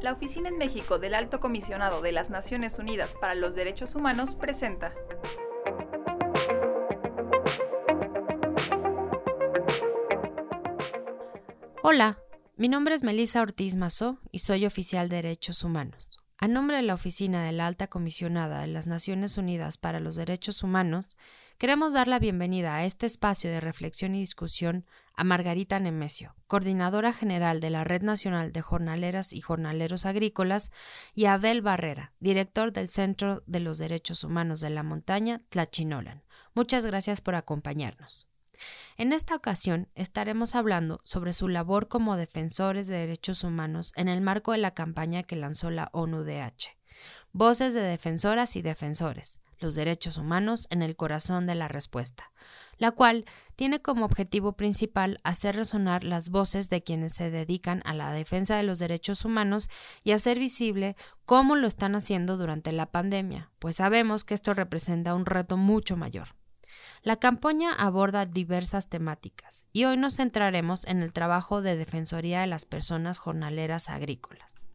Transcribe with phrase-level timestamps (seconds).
[0.00, 4.36] La Oficina en México del Alto Comisionado de las Naciones Unidas para los Derechos Humanos
[4.36, 4.94] presenta
[11.82, 12.20] Hola,
[12.56, 16.20] mi nombre es Melissa Ortiz Mazó y soy oficial de Derechos Humanos.
[16.38, 20.16] A nombre de la Oficina de la Alta Comisionada de las Naciones Unidas para los
[20.16, 21.16] Derechos Humanos,
[21.58, 24.84] queremos dar la bienvenida a este espacio de reflexión y discusión
[25.14, 30.70] a Margarita Nemesio, coordinadora general de la Red Nacional de Jornaleras y Jornaleros Agrícolas,
[31.14, 36.22] y a Abel Barrera, director del Centro de los Derechos Humanos de la Montaña, Tlachinolan.
[36.54, 38.28] Muchas gracias por acompañarnos.
[38.96, 44.20] En esta ocasión estaremos hablando sobre su labor como defensores de derechos humanos en el
[44.20, 46.76] marco de la campaña que lanzó la ONU-DH.
[47.32, 52.30] Voces de defensoras y defensores, los derechos humanos en el corazón de la respuesta,
[52.78, 57.94] la cual tiene como objetivo principal hacer resonar las voces de quienes se dedican a
[57.94, 59.68] la defensa de los derechos humanos
[60.04, 65.14] y hacer visible cómo lo están haciendo durante la pandemia, pues sabemos que esto representa
[65.14, 66.36] un reto mucho mayor.
[67.02, 72.48] La campaña aborda diversas temáticas y hoy nos centraremos en el trabajo de Defensoría de
[72.48, 74.66] las Personas Jornaleras Agrícolas.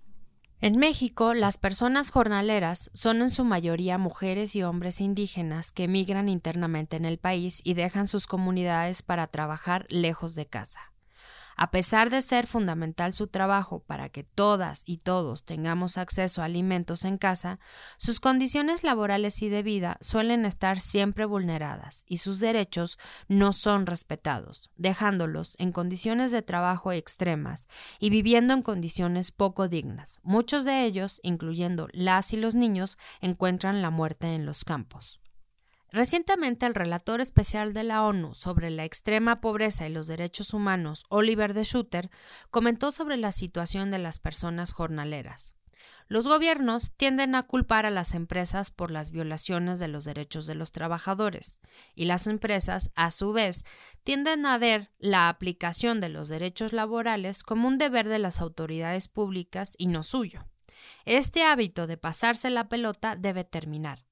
[0.64, 6.30] En México, las personas jornaleras son en su mayoría mujeres y hombres indígenas que emigran
[6.30, 10.91] internamente en el país y dejan sus comunidades para trabajar lejos de casa.
[11.56, 16.46] A pesar de ser fundamental su trabajo para que todas y todos tengamos acceso a
[16.46, 17.60] alimentos en casa,
[17.98, 23.86] sus condiciones laborales y de vida suelen estar siempre vulneradas y sus derechos no son
[23.86, 27.68] respetados, dejándolos en condiciones de trabajo extremas
[28.00, 30.20] y viviendo en condiciones poco dignas.
[30.24, 35.21] Muchos de ellos, incluyendo las y los niños, encuentran la muerte en los campos.
[35.92, 41.04] Recientemente el relator especial de la ONU sobre la extrema pobreza y los derechos humanos,
[41.10, 42.10] Oliver de Schutter,
[42.50, 45.56] comentó sobre la situación de las personas jornaleras.
[46.08, 50.56] Los gobiernos tienden a culpar a las empresas por las violaciones de los derechos de
[50.56, 51.60] los trabajadores,
[51.94, 53.66] y las empresas, a su vez,
[54.04, 59.10] tienden a ver la aplicación de los derechos laborales como un deber de las autoridades
[59.10, 60.48] públicas y no suyo.
[61.04, 64.06] Este hábito de pasarse la pelota debe terminar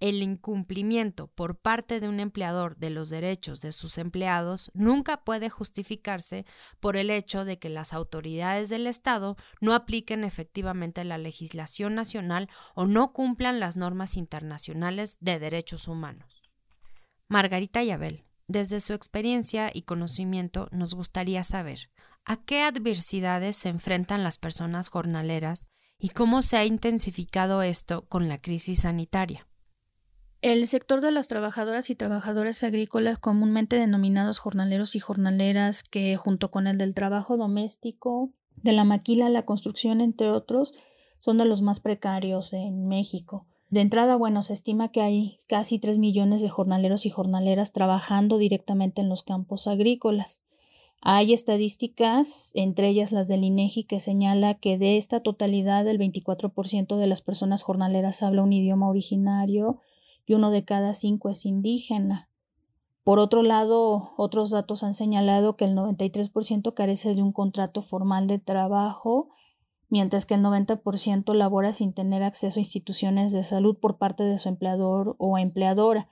[0.00, 5.48] el incumplimiento por parte de un empleador de los derechos de sus empleados nunca puede
[5.50, 6.44] justificarse
[6.80, 12.48] por el hecho de que las autoridades del Estado no apliquen efectivamente la legislación nacional
[12.74, 16.50] o no cumplan las normas internacionales de derechos humanos.
[17.28, 21.90] Margarita Yabel, desde su experiencia y conocimiento nos gustaría saber
[22.24, 25.68] a qué adversidades se enfrentan las personas jornaleras
[25.98, 29.45] y cómo se ha intensificado esto con la crisis sanitaria.
[30.42, 36.50] El sector de las trabajadoras y trabajadores agrícolas, comúnmente denominados jornaleros y jornaleras, que junto
[36.50, 38.30] con el del trabajo doméstico,
[38.62, 40.74] de la maquila, la construcción, entre otros,
[41.18, 43.46] son de los más precarios en México.
[43.70, 48.38] De entrada, bueno, se estima que hay casi 3 millones de jornaleros y jornaleras trabajando
[48.38, 50.42] directamente en los campos agrícolas.
[51.00, 56.96] Hay estadísticas, entre ellas las del INEGI, que señala que de esta totalidad el 24%
[56.96, 59.80] de las personas jornaleras habla un idioma originario,
[60.26, 62.28] y uno de cada cinco es indígena.
[63.04, 68.26] Por otro lado, otros datos han señalado que el 93% carece de un contrato formal
[68.26, 69.28] de trabajo,
[69.88, 74.38] mientras que el 90% labora sin tener acceso a instituciones de salud por parte de
[74.38, 76.10] su empleador o empleadora.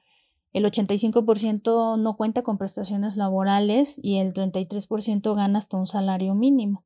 [0.53, 6.85] El 85% no cuenta con prestaciones laborales y el 33% gana hasta un salario mínimo.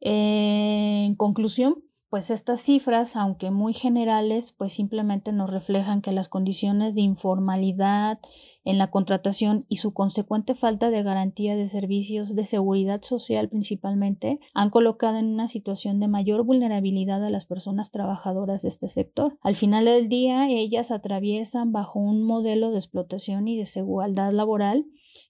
[0.00, 6.96] En conclusión, pues estas cifras, aunque muy generales, pues simplemente nos reflejan que las condiciones
[6.96, 8.18] de informalidad
[8.64, 14.40] en la contratación y su consecuente falta de garantía de servicios de seguridad social principalmente
[14.54, 19.38] han colocado en una situación de mayor vulnerabilidad a las personas trabajadoras de este sector.
[19.40, 24.84] Al final del día, ellas atraviesan bajo un modelo de explotación y desigualdad laboral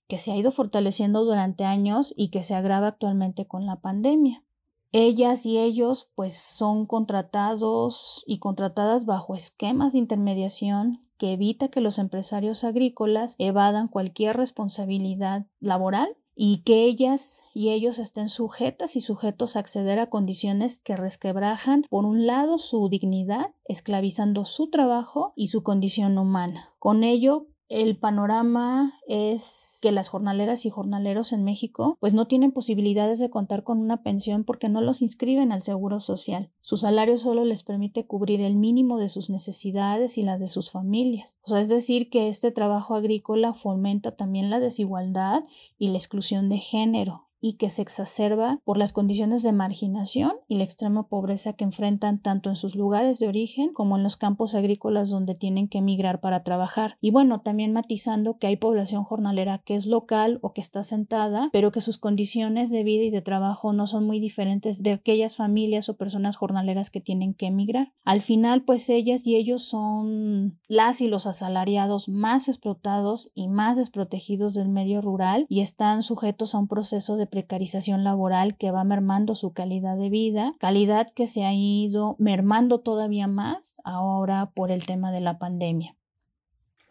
[0.09, 4.45] que se ha ido fortaleciendo durante años y que se agrava actualmente con la pandemia.
[4.93, 11.81] Ellas y ellos pues son contratados y contratadas bajo esquemas de intermediación que evita que
[11.81, 19.03] los empresarios agrícolas evadan cualquier responsabilidad laboral y que ellas y ellos estén sujetas y
[19.03, 25.35] sujetos a acceder a condiciones que resquebrajan, por un lado, su dignidad, esclavizando su trabajo
[25.37, 26.73] y su condición humana.
[26.79, 32.51] Con ello, el panorama es que las jornaleras y jornaleros en México pues no tienen
[32.51, 36.51] posibilidades de contar con una pensión porque no los inscriben al seguro social.
[36.61, 40.73] Su salario solo les permite cubrir el mínimo de sus necesidades y las de sus
[40.73, 41.39] familias.
[41.43, 45.45] O sea, es decir, que este trabajo agrícola fomenta también la desigualdad
[45.79, 50.57] y la exclusión de género y que se exacerba por las condiciones de marginación y
[50.57, 54.55] la extrema pobreza que enfrentan tanto en sus lugares de origen como en los campos
[54.55, 56.97] agrícolas donde tienen que emigrar para trabajar.
[57.01, 61.49] Y bueno, también matizando que hay población jornalera que es local o que está sentada,
[61.53, 65.37] pero que sus condiciones de vida y de trabajo no son muy diferentes de aquellas
[65.37, 67.93] familias o personas jornaleras que tienen que emigrar.
[68.05, 73.77] Al final, pues ellas y ellos son las y los asalariados más explotados y más
[73.77, 78.85] desprotegidos del medio rural y están sujetos a un proceso de precarización laboral que va
[78.85, 84.71] mermando su calidad de vida, calidad que se ha ido mermando todavía más ahora por
[84.71, 85.97] el tema de la pandemia.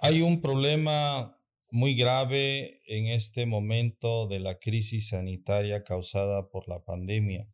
[0.01, 1.37] Hay un problema
[1.71, 7.47] muy grave en este momento de la crisis sanitaria causada por la pandemia.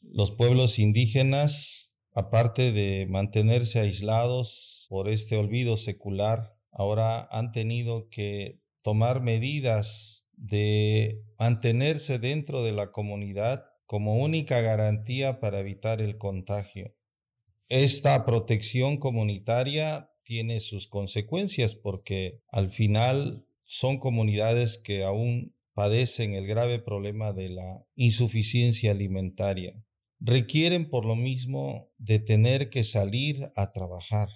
[0.00, 8.60] Los pueblos indígenas, aparte de mantenerse aislados por este olvido secular, ahora han tenido que
[8.82, 16.94] tomar medidas de mantenerse dentro de la comunidad como única garantía para evitar el contagio.
[17.68, 26.46] Esta protección comunitaria tiene sus consecuencias porque al final son comunidades que aún padecen el
[26.46, 29.84] grave problema de la insuficiencia alimentaria.
[30.18, 34.28] Requieren por lo mismo de tener que salir a trabajar.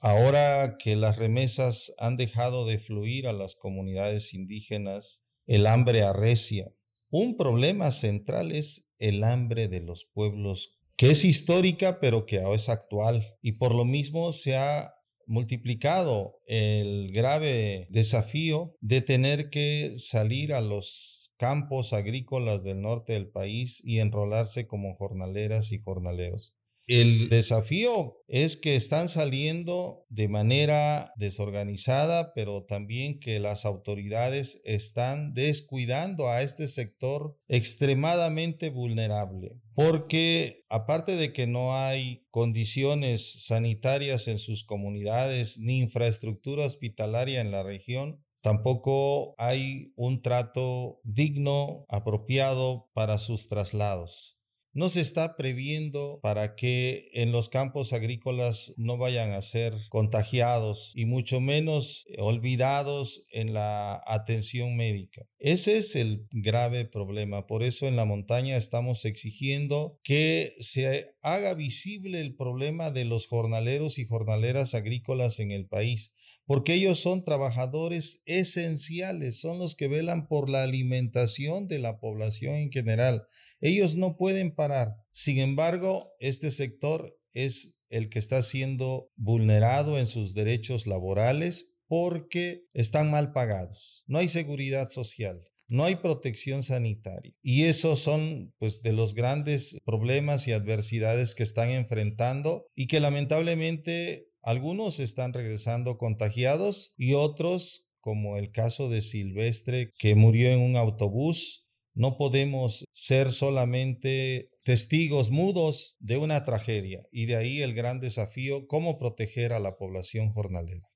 [0.00, 6.72] Ahora que las remesas han dejado de fluir a las comunidades indígenas, el hambre arrecia.
[7.10, 12.54] Un problema central es el hambre de los pueblos, que es histórica pero que ahora
[12.54, 14.94] es actual y por lo mismo se ha
[15.26, 23.28] multiplicado el grave desafío de tener que salir a los campos agrícolas del norte del
[23.28, 26.54] país y enrolarse como jornaleras y jornaleros.
[26.92, 35.32] El desafío es que están saliendo de manera desorganizada, pero también que las autoridades están
[35.32, 39.52] descuidando a este sector extremadamente vulnerable.
[39.72, 47.52] Porque aparte de que no hay condiciones sanitarias en sus comunidades ni infraestructura hospitalaria en
[47.52, 54.39] la región, Tampoco hay un trato digno, apropiado para sus traslados
[54.72, 60.92] no se está previendo para que en los campos agrícolas no vayan a ser contagiados
[60.94, 65.26] y mucho menos olvidados en la atención médica.
[65.38, 67.46] Ese es el grave problema.
[67.46, 73.26] Por eso en la montaña estamos exigiendo que se haga visible el problema de los
[73.26, 76.12] jornaleros y jornaleras agrícolas en el país,
[76.44, 82.54] porque ellos son trabajadores esenciales, son los que velan por la alimentación de la población
[82.54, 83.26] en general.
[83.60, 84.96] Ellos no pueden parar.
[85.12, 92.64] Sin embargo, este sector es el que está siendo vulnerado en sus derechos laborales porque
[92.72, 94.04] están mal pagados.
[94.06, 95.42] No hay seguridad social.
[95.68, 97.32] No hay protección sanitaria.
[97.42, 102.98] Y esos son pues de los grandes problemas y adversidades que están enfrentando y que
[102.98, 110.60] lamentablemente algunos están regresando contagiados y otros, como el caso de Silvestre, que murió en
[110.60, 111.68] un autobús,
[112.00, 118.66] no podemos ser solamente testigos mudos de una tragedia y de ahí el gran desafío,
[118.66, 120.88] cómo proteger a la población jornalera.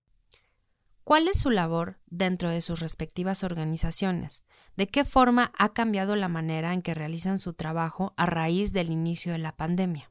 [1.03, 4.45] ¿Cuál es su labor dentro de sus respectivas organizaciones?
[4.79, 8.91] ¿De qué forma ha cambiado la manera en que realizan su trabajo a raíz del
[8.91, 10.11] inicio de la pandemia?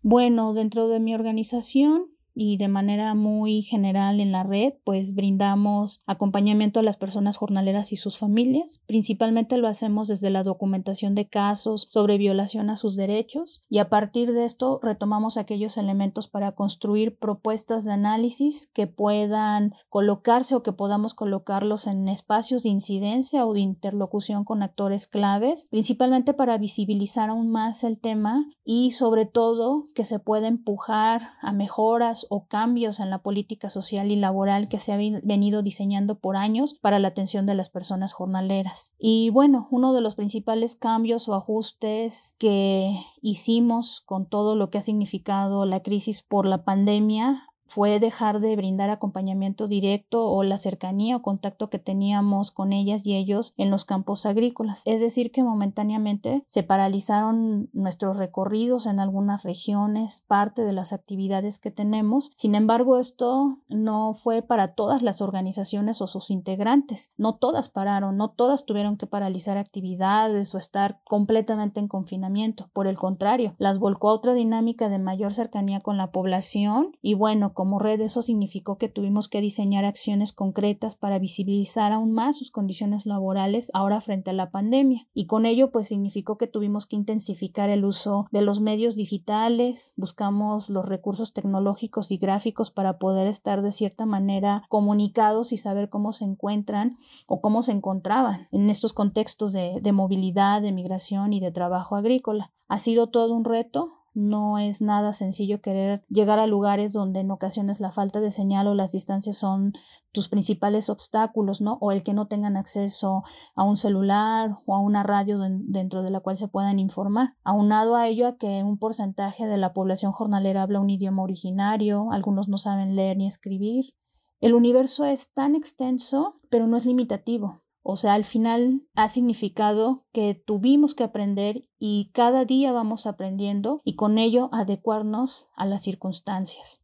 [0.00, 6.00] Bueno, dentro de mi organización y de manera muy general en la red, pues brindamos
[6.06, 8.82] acompañamiento a las personas jornaleras y sus familias.
[8.86, 13.88] Principalmente lo hacemos desde la documentación de casos sobre violación a sus derechos y a
[13.88, 20.62] partir de esto retomamos aquellos elementos para construir propuestas de análisis que puedan colocarse o
[20.62, 26.58] que podamos colocarlos en espacios de incidencia o de interlocución con actores claves, principalmente para
[26.58, 32.46] visibilizar aún más el tema y sobre todo que se pueda empujar a mejoras o
[32.46, 36.98] cambios en la política social y laboral que se ha venido diseñando por años para
[36.98, 38.92] la atención de las personas jornaleras.
[38.98, 44.78] Y bueno, uno de los principales cambios o ajustes que hicimos con todo lo que
[44.78, 50.58] ha significado la crisis por la pandemia fue dejar de brindar acompañamiento directo o la
[50.58, 54.82] cercanía o contacto que teníamos con ellas y ellos en los campos agrícolas.
[54.84, 61.58] Es decir, que momentáneamente se paralizaron nuestros recorridos en algunas regiones, parte de las actividades
[61.58, 62.30] que tenemos.
[62.34, 67.14] Sin embargo, esto no fue para todas las organizaciones o sus integrantes.
[67.16, 72.68] No todas pararon, no todas tuvieron que paralizar actividades o estar completamente en confinamiento.
[72.74, 77.14] Por el contrario, las volcó a otra dinámica de mayor cercanía con la población y
[77.14, 82.36] bueno, como red eso significó que tuvimos que diseñar acciones concretas para visibilizar aún más
[82.36, 86.86] sus condiciones laborales ahora frente a la pandemia y con ello pues significó que tuvimos
[86.86, 92.98] que intensificar el uso de los medios digitales, buscamos los recursos tecnológicos y gráficos para
[92.98, 96.96] poder estar de cierta manera comunicados y saber cómo se encuentran
[97.28, 101.94] o cómo se encontraban en estos contextos de, de movilidad, de migración y de trabajo
[101.94, 102.50] agrícola.
[102.66, 107.30] Ha sido todo un reto, no es nada sencillo querer llegar a lugares donde en
[107.30, 109.72] ocasiones la falta de señal o las distancias son
[110.12, 111.78] tus principales obstáculos, ¿no?
[111.80, 113.22] O el que no tengan acceso
[113.54, 117.34] a un celular o a una radio dentro de la cual se puedan informar.
[117.42, 122.12] Aunado a ello a que un porcentaje de la población jornalera habla un idioma originario,
[122.12, 123.94] algunos no saben leer ni escribir.
[124.40, 127.61] El universo es tan extenso, pero no es limitativo.
[127.82, 133.82] O sea, al final ha significado que tuvimos que aprender y cada día vamos aprendiendo
[133.84, 136.82] y con ello adecuarnos a las circunstancias.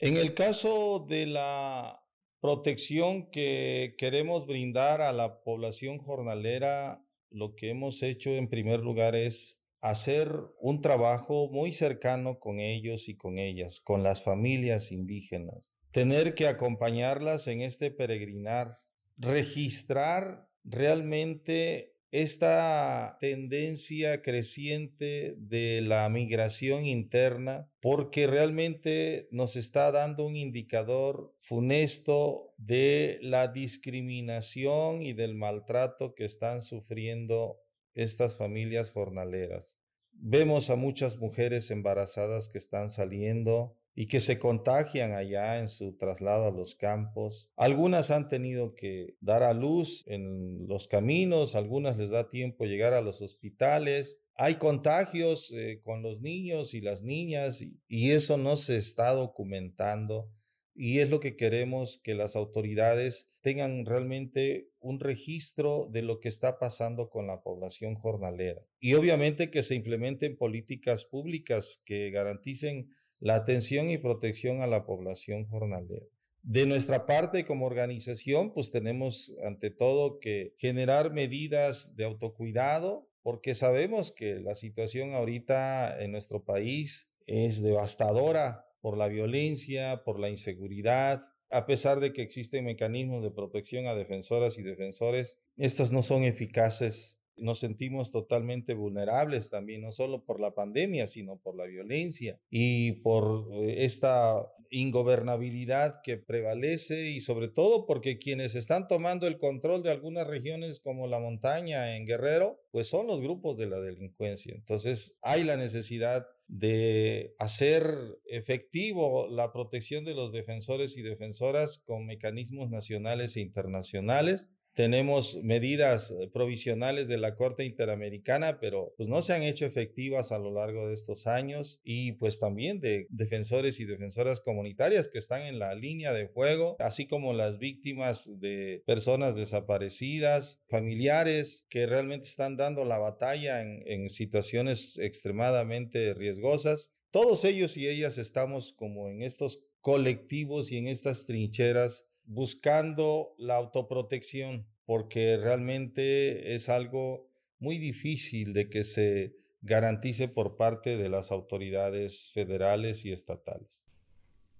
[0.00, 2.04] En el caso de la
[2.40, 9.14] protección que queremos brindar a la población jornalera, lo que hemos hecho en primer lugar
[9.14, 10.30] es hacer
[10.60, 15.72] un trabajo muy cercano con ellos y con ellas, con las familias indígenas.
[15.90, 18.76] Tener que acompañarlas en este peregrinar
[19.16, 30.36] registrar realmente esta tendencia creciente de la migración interna porque realmente nos está dando un
[30.36, 37.58] indicador funesto de la discriminación y del maltrato que están sufriendo
[37.94, 39.80] estas familias jornaleras.
[40.12, 45.96] Vemos a muchas mujeres embarazadas que están saliendo y que se contagian allá en su
[45.96, 47.48] traslado a los campos.
[47.56, 52.92] Algunas han tenido que dar a luz en los caminos, algunas les da tiempo llegar
[52.92, 54.18] a los hospitales.
[54.36, 60.28] Hay contagios eh, con los niños y las niñas y eso no se está documentando.
[60.76, 66.28] Y es lo que queremos que las autoridades tengan realmente un registro de lo que
[66.28, 68.60] está pasando con la población jornalera.
[68.80, 72.90] Y obviamente que se implementen políticas públicas que garanticen
[73.24, 76.04] la atención y protección a la población jornalera.
[76.42, 83.54] De nuestra parte como organización, pues tenemos ante todo que generar medidas de autocuidado, porque
[83.54, 90.28] sabemos que la situación ahorita en nuestro país es devastadora por la violencia, por la
[90.28, 96.02] inseguridad, a pesar de que existen mecanismos de protección a defensoras y defensores, estas no
[96.02, 101.66] son eficaces nos sentimos totalmente vulnerables también, no solo por la pandemia, sino por la
[101.66, 109.26] violencia y por eh, esta ingobernabilidad que prevalece y sobre todo porque quienes están tomando
[109.26, 113.66] el control de algunas regiones como la montaña en Guerrero, pues son los grupos de
[113.66, 114.54] la delincuencia.
[114.54, 117.86] Entonces hay la necesidad de hacer
[118.26, 126.10] efectivo la protección de los defensores y defensoras con mecanismos nacionales e internacionales tenemos medidas
[126.10, 130.52] eh, provisionales de la Corte Interamericana, pero pues no se han hecho efectivas a lo
[130.52, 135.58] largo de estos años y pues también de defensores y defensoras comunitarias que están en
[135.58, 142.56] la línea de fuego, así como las víctimas de personas desaparecidas, familiares que realmente están
[142.56, 146.90] dando la batalla en, en situaciones extremadamente riesgosas.
[147.12, 153.56] Todos ellos y ellas estamos como en estos colectivos y en estas trincheras buscando la
[153.56, 161.30] autoprotección, porque realmente es algo muy difícil de que se garantice por parte de las
[161.30, 163.82] autoridades federales y estatales.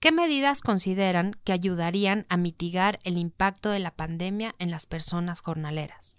[0.01, 5.41] ¿Qué medidas consideran que ayudarían a mitigar el impacto de la pandemia en las personas
[5.41, 6.19] jornaleras?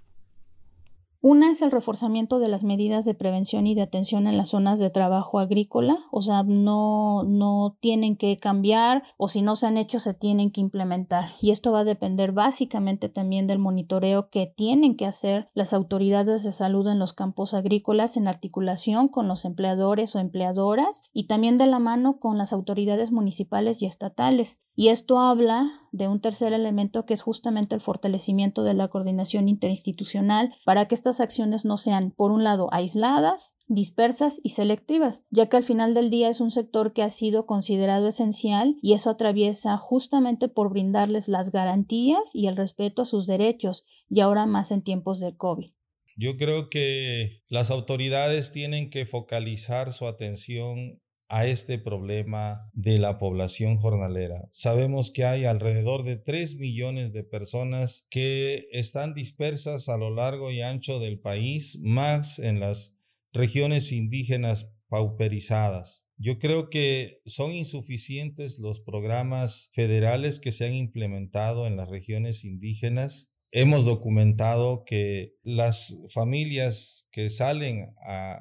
[1.27, 4.77] Una es el reforzamiento de las medidas de prevención y de atención en las zonas
[4.77, 9.77] de trabajo agrícola, o sea, no, no tienen que cambiar o si no se han
[9.77, 11.32] hecho se tienen que implementar.
[11.41, 16.44] Y esto va a depender básicamente también del monitoreo que tienen que hacer las autoridades
[16.44, 21.58] de salud en los campos agrícolas en articulación con los empleadores o empleadoras y también
[21.58, 24.62] de la mano con las autoridades municipales y estatales.
[24.75, 29.47] Y esto habla de un tercer elemento que es justamente el fortalecimiento de la coordinación
[29.47, 35.47] interinstitucional para que estas acciones no sean, por un lado, aisladas, dispersas y selectivas, ya
[35.47, 39.09] que al final del día es un sector que ha sido considerado esencial y eso
[39.09, 44.71] atraviesa justamente por brindarles las garantías y el respeto a sus derechos, y ahora más
[44.71, 45.71] en tiempos de COVID.
[46.17, 51.01] Yo creo que las autoridades tienen que focalizar su atención
[51.36, 54.48] a este problema de la población jornalera.
[54.54, 60.50] Sabemos que hay alrededor de 3 millones de personas que están dispersas a lo largo
[60.50, 62.96] y ancho del país, más en las
[63.34, 66.08] regiones indígenas pauperizadas.
[66.15, 72.46] Yo creo que son insuficientes los programas federales que se han implementado en las regiones
[72.46, 77.95] indígenas Hemos documentado que las familias que salen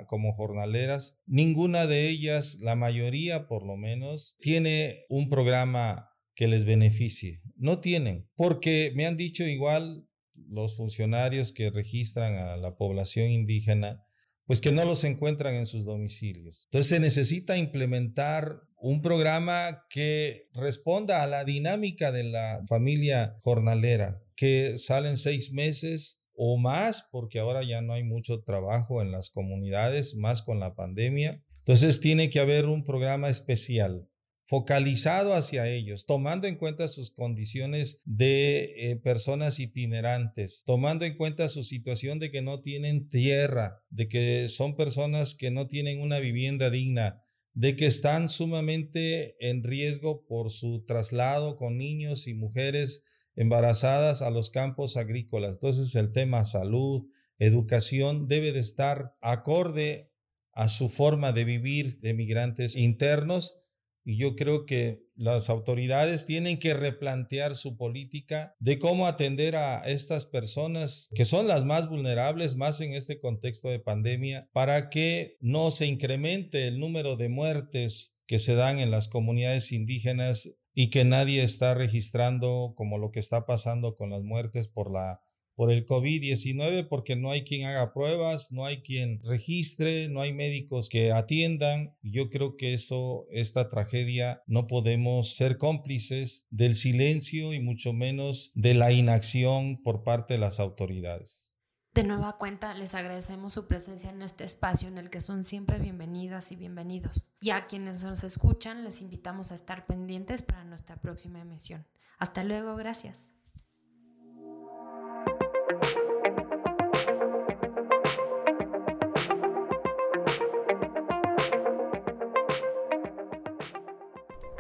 [0.09, 6.65] como jornaleras, ninguna de ellas, la mayoría por lo menos, tiene un programa que les
[6.65, 7.43] beneficie.
[7.55, 10.05] No tienen, porque me han dicho igual
[10.35, 14.05] los funcionarios que registran a la población indígena,
[14.47, 16.65] pues que no los encuentran en sus domicilios.
[16.65, 24.24] Entonces se necesita implementar un programa que responda a la dinámica de la familia jornalera,
[24.37, 29.31] que salen seis meses o más, porque ahora ya no hay mucho trabajo en las
[29.31, 31.43] comunidades, más con la pandemia.
[31.59, 34.09] Entonces tiene que haber un programa especial
[34.47, 41.49] focalizado hacia ellos, tomando en cuenta sus condiciones de eh, personas itinerantes, tomando en cuenta
[41.49, 46.19] su situación de que no tienen tierra, de que son personas que no tienen una
[46.19, 47.23] vivienda digna,
[47.55, 53.05] de que están sumamente en riesgo por su traslado con niños y mujeres
[53.37, 55.55] embarazadas a los campos agrícolas.
[55.55, 57.07] Entonces el tema salud,
[57.39, 60.11] educación debe de estar acorde
[60.53, 63.57] a su forma de vivir de migrantes internos
[64.05, 69.79] y yo creo que las autoridades tienen que replantear su política de cómo atender a
[69.87, 75.37] estas personas que son las más vulnerables, más en este contexto de pandemia, para que
[75.41, 80.91] no se incremente el número de muertes que se dan en las comunidades indígenas y
[80.91, 85.21] que nadie está registrando como lo que está pasando con las muertes por la
[85.55, 90.33] por el COVID-19 porque no hay quien haga pruebas, no hay quien registre, no hay
[90.33, 91.97] médicos que atiendan.
[92.03, 98.51] Yo creo que eso, esta tragedia, no podemos ser cómplices del silencio y mucho menos
[98.55, 101.54] de la inacción por parte de las autoridades.
[101.95, 105.79] De nueva cuenta, les agradecemos su presencia en este espacio en el que son siempre
[105.79, 107.33] bienvenidas y bienvenidos.
[107.41, 111.87] Y a quienes nos escuchan, les invitamos a estar pendientes para nuestra próxima emisión.
[112.19, 113.31] Hasta luego, gracias.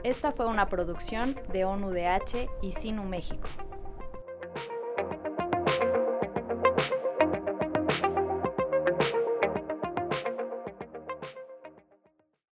[0.04, 3.48] Esta fue una producción de ONUDH y Sinu México.